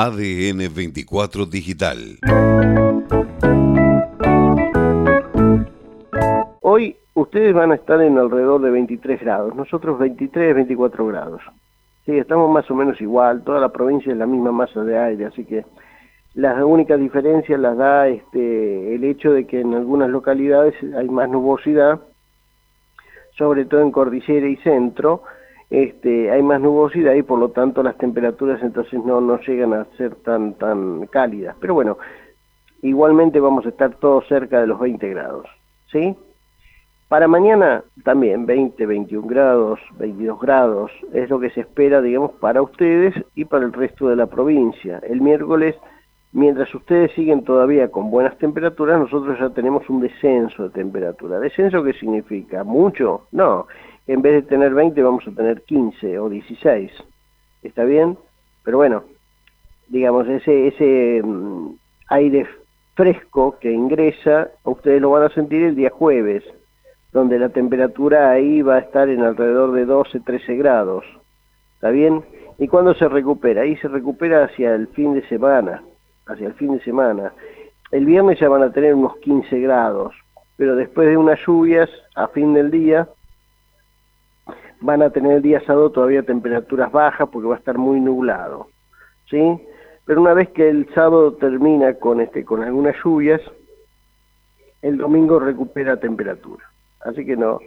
[0.00, 2.20] ADN 24 Digital.
[6.60, 11.42] Hoy ustedes van a estar en alrededor de 23 grados, nosotros 23, 24 grados.
[12.06, 15.26] Sí, estamos más o menos igual, toda la provincia es la misma masa de aire,
[15.26, 15.64] así que
[16.34, 21.28] las únicas diferencias las da este, el hecho de que en algunas localidades hay más
[21.28, 21.98] nubosidad,
[23.36, 25.24] sobre todo en cordillera y centro,
[25.70, 29.84] este, hay más nubosidad y por lo tanto las temperaturas entonces no, no llegan a
[29.96, 31.56] ser tan, tan cálidas.
[31.60, 31.98] Pero bueno,
[32.82, 35.46] igualmente vamos a estar todos cerca de los 20 grados,
[35.92, 36.16] ¿sí?
[37.08, 42.60] Para mañana también 20, 21 grados, 22 grados, es lo que se espera, digamos, para
[42.60, 45.00] ustedes y para el resto de la provincia.
[45.08, 45.74] El miércoles,
[46.32, 51.40] mientras ustedes siguen todavía con buenas temperaturas, nosotros ya tenemos un descenso de temperatura.
[51.40, 52.62] ¿Descenso qué significa?
[52.62, 53.26] ¿Mucho?
[53.32, 53.66] No,
[54.08, 56.90] en vez de tener 20 vamos a tener 15 o 16.
[57.62, 58.16] ¿Está bien?
[58.64, 59.04] Pero bueno,
[59.88, 61.74] digamos, ese, ese mm,
[62.08, 62.46] aire
[62.94, 66.42] fresco que ingresa, ustedes lo van a sentir el día jueves,
[67.12, 71.04] donde la temperatura ahí va a estar en alrededor de 12, 13 grados.
[71.74, 72.24] ¿Está bien?
[72.58, 73.62] ¿Y cuándo se recupera?
[73.62, 75.82] Ahí se recupera hacia el fin de semana,
[76.26, 77.32] hacia el fin de semana.
[77.90, 80.14] El viernes ya van a tener unos 15 grados,
[80.56, 83.06] pero después de unas lluvias a fin del día
[84.80, 88.68] van a tener el día sábado todavía temperaturas bajas porque va a estar muy nublado,
[89.28, 89.60] ¿sí?
[90.04, 93.40] Pero una vez que el sábado termina con este con algunas lluvias,
[94.82, 96.64] el domingo recupera temperatura.
[97.00, 97.58] Así que no,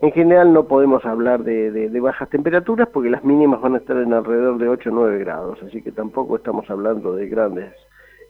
[0.00, 4.14] en general no podemos hablar de, bajas temperaturas porque las mínimas van a estar en
[4.14, 7.74] alrededor de 8 o 9 grados, así que tampoco estamos hablando de grandes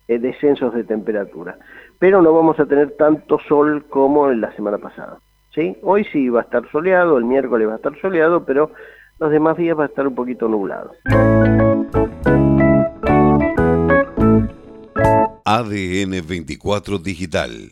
[0.08, 1.58] eh, descensos de temperatura.
[1.98, 5.18] Pero no vamos a tener tanto sol como en la semana pasada.
[5.54, 5.76] ¿Sí?
[5.82, 8.70] Hoy sí va a estar soleado, el miércoles va a estar soleado, pero
[9.18, 10.92] los demás días va a estar un poquito nublado.
[15.44, 17.68] ADN 24 Digital